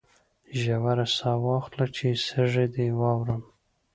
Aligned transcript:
ژوره 0.59 1.05
ساه 1.17 1.37
واخله 1.45 1.85
چې 1.95 2.07
سږي 2.27 2.65
دي 2.73 2.87
واورم 2.99 3.41